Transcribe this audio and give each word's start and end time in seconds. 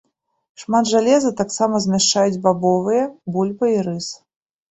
Шмат 0.61 0.85
жалеза 0.91 1.31
таксама 1.41 1.81
змяшчаюць 1.85 2.41
бабовыя, 2.47 3.03
бульба 3.35 3.65
і 3.75 3.79
рыс. 3.89 4.07